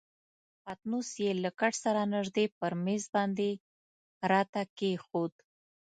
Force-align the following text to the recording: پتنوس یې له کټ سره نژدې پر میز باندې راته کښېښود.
پتنوس 0.63 1.09
یې 1.23 1.31
له 1.43 1.49
کټ 1.59 1.73
سره 1.85 2.01
نژدې 2.15 2.45
پر 2.59 2.71
میز 2.83 3.03
باندې 3.15 3.49
راته 4.31 4.61
کښېښود. 4.77 5.33